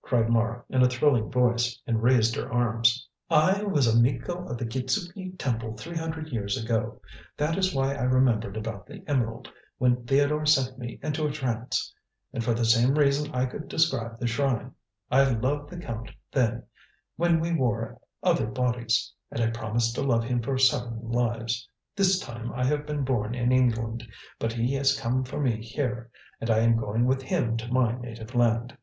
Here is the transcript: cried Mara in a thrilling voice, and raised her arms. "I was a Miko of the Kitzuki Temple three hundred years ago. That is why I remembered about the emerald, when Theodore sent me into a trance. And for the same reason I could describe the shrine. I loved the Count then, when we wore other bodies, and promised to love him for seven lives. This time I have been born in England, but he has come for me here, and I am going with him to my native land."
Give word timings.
cried 0.00 0.30
Mara 0.30 0.64
in 0.70 0.80
a 0.82 0.88
thrilling 0.88 1.30
voice, 1.30 1.78
and 1.86 2.02
raised 2.02 2.34
her 2.36 2.50
arms. 2.50 3.06
"I 3.28 3.62
was 3.64 3.86
a 3.86 4.00
Miko 4.02 4.48
of 4.48 4.56
the 4.56 4.64
Kitzuki 4.64 5.32
Temple 5.36 5.76
three 5.76 5.98
hundred 5.98 6.30
years 6.30 6.56
ago. 6.56 7.02
That 7.36 7.58
is 7.58 7.74
why 7.74 7.94
I 7.94 8.04
remembered 8.04 8.56
about 8.56 8.86
the 8.86 9.04
emerald, 9.06 9.50
when 9.76 10.06
Theodore 10.06 10.46
sent 10.46 10.78
me 10.78 10.98
into 11.02 11.26
a 11.26 11.30
trance. 11.30 11.94
And 12.32 12.42
for 12.42 12.54
the 12.54 12.64
same 12.64 12.94
reason 12.94 13.30
I 13.34 13.44
could 13.44 13.68
describe 13.68 14.18
the 14.18 14.26
shrine. 14.26 14.72
I 15.10 15.24
loved 15.34 15.68
the 15.68 15.76
Count 15.76 16.10
then, 16.32 16.62
when 17.16 17.38
we 17.38 17.52
wore 17.52 18.00
other 18.22 18.46
bodies, 18.46 19.12
and 19.30 19.52
promised 19.52 19.94
to 19.96 20.02
love 20.02 20.24
him 20.24 20.40
for 20.40 20.56
seven 20.56 21.10
lives. 21.10 21.68
This 21.94 22.18
time 22.18 22.50
I 22.54 22.64
have 22.64 22.86
been 22.86 23.04
born 23.04 23.34
in 23.34 23.52
England, 23.52 24.08
but 24.38 24.54
he 24.54 24.72
has 24.76 24.98
come 24.98 25.24
for 25.24 25.40
me 25.42 25.60
here, 25.62 26.10
and 26.40 26.48
I 26.48 26.60
am 26.60 26.74
going 26.78 27.04
with 27.04 27.20
him 27.20 27.58
to 27.58 27.70
my 27.70 27.98
native 27.98 28.34
land." 28.34 28.78